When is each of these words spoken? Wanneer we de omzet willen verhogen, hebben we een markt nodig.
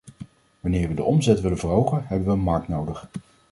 Wanneer 0.59 0.87
we 0.87 0.93
de 0.93 1.03
omzet 1.03 1.41
willen 1.41 1.57
verhogen, 1.57 2.03
hebben 2.07 2.27
we 2.27 2.33
een 2.33 2.39
markt 2.39 2.67
nodig. 2.67 3.07